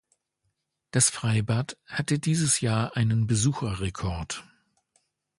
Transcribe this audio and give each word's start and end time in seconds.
Das 0.89 1.11
Freibad 1.11 1.77
hatte 1.85 2.17
dieses 2.17 2.59
Jahr 2.61 2.97
einen 2.97 3.27
Besucherrekord. 3.27 4.43